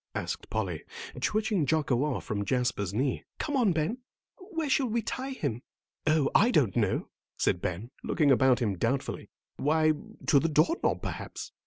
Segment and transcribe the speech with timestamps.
[0.15, 0.83] asked Polly,
[1.19, 3.23] twitching Jocko off from Jasper's knee.
[3.37, 3.99] "Come on, Ben,
[4.49, 5.61] where shall we tie him?"
[6.07, 9.29] "Oh, I don't know," said Ben, looking about him doubtfully.
[9.57, 9.93] "Why,
[10.25, 11.51] to the door knob, perhaps."